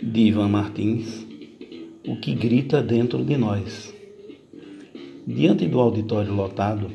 de 0.00 0.20
Ivan 0.20 0.48
Martins, 0.48 1.26
o 2.06 2.16
que 2.16 2.32
grita 2.32 2.80
dentro 2.80 3.24
de 3.24 3.36
nós. 3.36 3.92
Diante 5.26 5.66
do 5.66 5.80
auditório 5.80 6.32
lotado, 6.32 6.88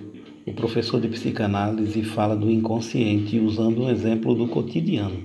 o 0.47 0.53
professor 0.53 1.01
de 1.01 1.09
psicanálise 1.09 2.01
fala 2.01 2.33
do 2.33 2.49
inconsciente 2.49 3.37
usando 3.39 3.83
um 3.83 3.89
exemplo 3.89 4.33
do 4.33 4.47
cotidiano. 4.47 5.21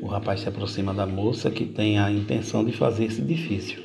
O 0.00 0.06
rapaz 0.06 0.40
se 0.40 0.48
aproxima 0.48 0.94
da 0.94 1.06
moça 1.06 1.50
que 1.50 1.66
tem 1.66 1.98
a 1.98 2.10
intenção 2.10 2.64
de 2.64 2.72
fazer-se 2.72 3.20
difícil. 3.20 3.80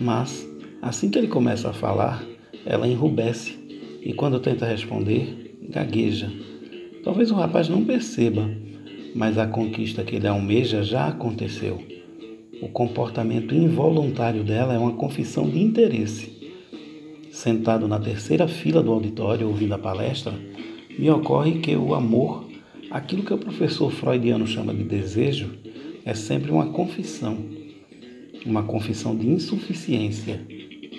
Mas, 0.00 0.48
assim 0.80 1.10
que 1.10 1.18
ele 1.18 1.28
começa 1.28 1.68
a 1.68 1.74
falar, 1.74 2.24
ela 2.64 2.88
enrubesce 2.88 3.58
e, 4.02 4.14
quando 4.14 4.40
tenta 4.40 4.64
responder, 4.64 5.58
gagueja. 5.68 6.32
Talvez 7.04 7.30
o 7.30 7.34
rapaz 7.34 7.68
não 7.68 7.84
perceba, 7.84 8.48
mas 9.14 9.36
a 9.36 9.46
conquista 9.46 10.02
que 10.02 10.16
ele 10.16 10.26
almeja 10.26 10.82
já 10.82 11.06
aconteceu. 11.08 11.97
O 12.60 12.68
comportamento 12.68 13.54
involuntário 13.54 14.42
dela 14.42 14.74
é 14.74 14.78
uma 14.78 14.94
confissão 14.94 15.48
de 15.48 15.60
interesse. 15.60 16.36
Sentado 17.30 17.86
na 17.86 18.00
terceira 18.00 18.48
fila 18.48 18.82
do 18.82 18.90
auditório 18.90 19.46
ouvindo 19.46 19.74
a 19.74 19.78
palestra, 19.78 20.34
me 20.98 21.08
ocorre 21.08 21.60
que 21.60 21.76
o 21.76 21.94
amor, 21.94 22.44
aquilo 22.90 23.22
que 23.22 23.32
o 23.32 23.38
professor 23.38 23.92
freudiano 23.92 24.44
chama 24.44 24.74
de 24.74 24.82
desejo, 24.82 25.50
é 26.04 26.14
sempre 26.14 26.50
uma 26.50 26.66
confissão, 26.70 27.38
uma 28.44 28.64
confissão 28.64 29.14
de 29.14 29.28
insuficiência. 29.28 30.40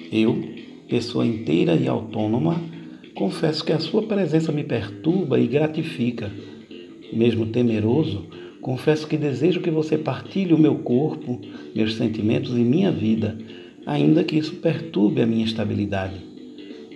Eu, 0.10 0.42
pessoa 0.88 1.26
inteira 1.26 1.76
e 1.76 1.90
autônoma, 1.90 2.62
confesso 3.14 3.66
que 3.66 3.74
a 3.74 3.80
sua 3.80 4.04
presença 4.04 4.50
me 4.54 4.64
perturba 4.64 5.38
e 5.38 5.46
gratifica. 5.46 6.32
Mesmo 7.12 7.48
temeroso, 7.48 8.28
Confesso 8.70 9.08
que 9.08 9.18
desejo 9.18 9.62
que 9.62 9.72
você 9.72 9.98
partilhe 9.98 10.54
o 10.54 10.58
meu 10.60 10.76
corpo, 10.76 11.42
meus 11.74 11.96
sentimentos 11.96 12.52
e 12.56 12.62
minha 12.62 12.92
vida, 12.92 13.36
ainda 13.84 14.24
que 14.24 14.38
isso 14.38 14.58
perturbe 14.58 15.24
a 15.24 15.26
minha 15.26 15.44
estabilidade. 15.44 16.24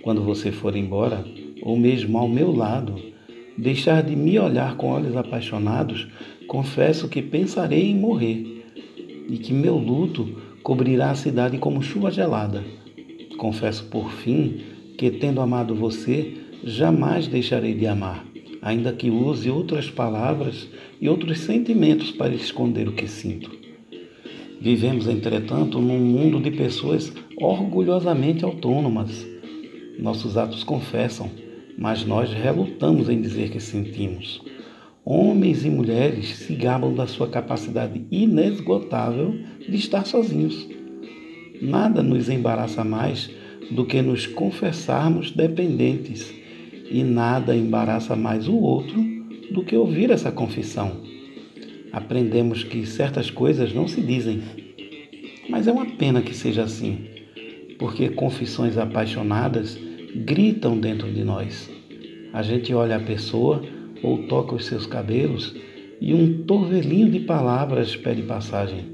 Quando 0.00 0.22
você 0.22 0.52
for 0.52 0.76
embora, 0.76 1.24
ou 1.60 1.76
mesmo 1.76 2.16
ao 2.16 2.28
meu 2.28 2.54
lado, 2.54 2.94
deixar 3.58 4.04
de 4.04 4.14
me 4.14 4.38
olhar 4.38 4.76
com 4.76 4.86
olhos 4.86 5.16
apaixonados, 5.16 6.06
confesso 6.46 7.08
que 7.08 7.20
pensarei 7.20 7.90
em 7.90 7.98
morrer 7.98 8.64
e 9.28 9.36
que 9.36 9.52
meu 9.52 9.76
luto 9.76 10.28
cobrirá 10.62 11.10
a 11.10 11.16
cidade 11.16 11.58
como 11.58 11.82
chuva 11.82 12.08
gelada. 12.08 12.62
Confesso 13.36 13.82
por 13.86 14.12
fim 14.12 14.60
que, 14.96 15.10
tendo 15.10 15.40
amado 15.40 15.74
você, 15.74 16.34
jamais 16.62 17.26
deixarei 17.26 17.74
de 17.74 17.88
amar 17.88 18.24
ainda 18.64 18.94
que 18.94 19.10
use 19.10 19.50
outras 19.50 19.90
palavras 19.90 20.66
e 20.98 21.06
outros 21.06 21.40
sentimentos 21.40 22.10
para 22.10 22.34
esconder 22.34 22.88
o 22.88 22.92
que 22.92 23.06
sinto. 23.06 23.50
Vivemos, 24.58 25.06
entretanto, 25.06 25.78
num 25.78 25.98
mundo 25.98 26.40
de 26.40 26.50
pessoas 26.50 27.12
orgulhosamente 27.36 28.42
autônomas. 28.42 29.26
Nossos 29.98 30.38
atos 30.38 30.64
confessam, 30.64 31.30
mas 31.76 32.06
nós 32.06 32.32
relutamos 32.32 33.10
em 33.10 33.20
dizer 33.20 33.50
que 33.50 33.60
sentimos. 33.60 34.40
Homens 35.04 35.66
e 35.66 35.68
mulheres 35.68 36.28
se 36.36 36.54
gabam 36.54 36.94
da 36.94 37.06
sua 37.06 37.28
capacidade 37.28 38.06
inesgotável 38.10 39.34
de 39.68 39.76
estar 39.76 40.06
sozinhos. 40.06 40.66
Nada 41.60 42.02
nos 42.02 42.30
embaraça 42.30 42.82
mais 42.82 43.30
do 43.70 43.84
que 43.84 44.00
nos 44.00 44.26
confessarmos 44.26 45.30
dependentes 45.30 46.43
e 46.94 47.02
nada 47.02 47.56
embaraça 47.56 48.14
mais 48.14 48.46
o 48.46 48.54
outro 48.54 49.04
do 49.50 49.64
que 49.64 49.76
ouvir 49.76 50.12
essa 50.12 50.30
confissão. 50.30 50.92
Aprendemos 51.92 52.62
que 52.62 52.86
certas 52.86 53.32
coisas 53.32 53.74
não 53.74 53.88
se 53.88 54.00
dizem, 54.00 54.40
mas 55.48 55.66
é 55.66 55.72
uma 55.72 55.86
pena 55.86 56.22
que 56.22 56.32
seja 56.32 56.62
assim, 56.62 56.98
porque 57.80 58.10
confissões 58.10 58.78
apaixonadas 58.78 59.76
gritam 60.14 60.78
dentro 60.78 61.10
de 61.10 61.24
nós. 61.24 61.68
A 62.32 62.42
gente 62.42 62.72
olha 62.72 62.94
a 62.94 63.00
pessoa 63.00 63.60
ou 64.00 64.28
toca 64.28 64.54
os 64.54 64.64
seus 64.64 64.86
cabelos 64.86 65.52
e 66.00 66.14
um 66.14 66.44
torvelinho 66.44 67.10
de 67.10 67.18
palavras 67.18 67.96
pede 67.96 68.22
passagem. 68.22 68.84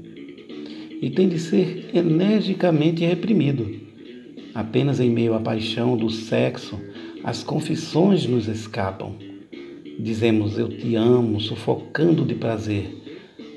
E 0.99 1.11
tem 1.11 1.29
de 1.29 1.37
ser 1.37 1.91
energicamente 1.93 3.05
reprimido. 3.05 3.79
Apenas 4.55 4.99
em 4.99 5.11
meio 5.11 5.35
à 5.35 5.39
paixão 5.39 5.95
do 5.95 6.09
sexo, 6.09 6.79
as 7.23 7.43
confissões 7.43 8.25
nos 8.25 8.47
escapam. 8.47 9.13
Dizemos 9.99 10.57
eu 10.57 10.67
te 10.67 10.95
amo, 10.95 11.39
sufocando 11.39 12.25
de 12.25 12.33
prazer. 12.33 12.97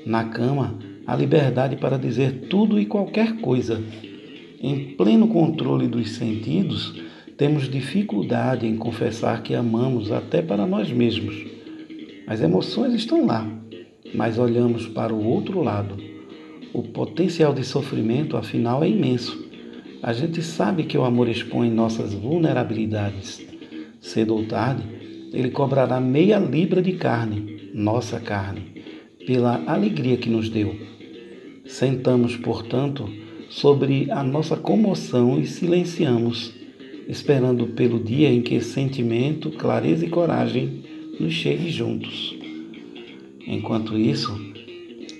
Na 0.05 0.25
cama, 0.25 0.77
a 1.07 1.15
liberdade 1.15 1.75
para 1.75 1.97
dizer 1.97 2.47
tudo 2.47 2.79
e 2.79 2.85
qualquer 2.85 3.37
coisa. 3.37 3.81
Em 4.61 4.95
pleno 4.95 5.27
controle 5.27 5.87
dos 5.87 6.11
sentidos, 6.11 7.01
temos 7.37 7.67
dificuldade 7.67 8.67
em 8.67 8.77
confessar 8.77 9.41
que 9.41 9.55
amamos 9.55 10.11
até 10.11 10.43
para 10.43 10.67
nós 10.67 10.91
mesmos. 10.91 11.35
As 12.27 12.41
emoções 12.41 12.93
estão 12.93 13.25
lá, 13.25 13.47
mas 14.13 14.37
olhamos 14.37 14.87
para 14.87 15.13
o 15.13 15.25
outro 15.25 15.63
lado. 15.63 15.97
O 16.71 16.83
potencial 16.83 17.51
de 17.51 17.63
sofrimento, 17.63 18.37
afinal, 18.37 18.83
é 18.83 18.89
imenso. 18.89 19.43
A 20.03 20.13
gente 20.13 20.43
sabe 20.43 20.83
que 20.83 20.97
o 20.97 21.03
amor 21.03 21.27
expõe 21.27 21.71
nossas 21.71 22.13
vulnerabilidades 22.13 23.54
cedo 24.05 24.35
ou 24.35 24.45
tarde, 24.45 24.83
ele 25.33 25.49
cobrará 25.49 25.99
meia 25.99 26.37
libra 26.37 26.81
de 26.81 26.93
carne, 26.93 27.71
nossa 27.73 28.19
carne, 28.19 28.83
pela 29.25 29.63
alegria 29.65 30.15
que 30.15 30.29
nos 30.29 30.47
deu. 30.47 30.75
Sentamos, 31.65 32.37
portanto, 32.37 33.09
sobre 33.49 34.09
a 34.11 34.23
nossa 34.23 34.55
comoção 34.55 35.39
e 35.39 35.47
silenciamos, 35.47 36.53
esperando 37.07 37.67
pelo 37.67 37.99
dia 37.99 38.31
em 38.31 38.41
que 38.41 38.61
sentimento, 38.61 39.49
clareza 39.51 40.05
e 40.05 40.09
coragem 40.09 40.83
nos 41.19 41.33
cheguem 41.33 41.69
juntos. 41.69 42.35
Enquanto 43.47 43.97
isso, 43.97 44.33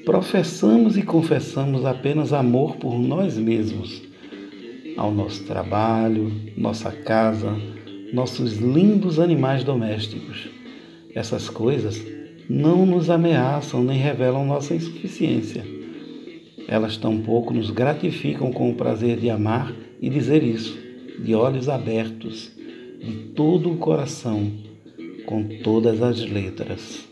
professamos 0.05 0.95
e 0.95 1.01
confessamos 1.01 1.85
apenas 1.85 2.31
amor 2.31 2.75
por 2.77 2.99
nós 2.99 3.37
mesmos, 3.37 4.03
ao 4.95 5.11
nosso 5.11 5.43
trabalho, 5.43 6.31
nossa 6.55 6.91
casa, 6.91 7.55
nossos 8.15 8.53
lindos 8.53 9.19
animais 9.19 9.65
domésticos. 9.65 10.47
Essas 11.13 11.49
coisas 11.49 12.01
não 12.49 12.85
nos 12.85 13.09
ameaçam 13.09 13.83
nem 13.83 13.99
revelam 13.99 14.45
nossa 14.45 14.73
insuficiência. 14.73 15.65
Elas 16.65 16.95
tampouco 16.95 17.53
nos 17.53 17.69
gratificam 17.69 18.53
com 18.53 18.71
o 18.71 18.75
prazer 18.75 19.17
de 19.17 19.29
amar 19.29 19.75
e 20.01 20.09
dizer 20.09 20.43
isso, 20.43 20.79
de 21.19 21.35
olhos 21.35 21.67
abertos, 21.67 22.53
de 23.03 23.11
todo 23.35 23.69
o 23.69 23.75
coração, 23.75 24.49
com 25.25 25.43
todas 25.61 26.01
as 26.01 26.21
letras. 26.21 27.05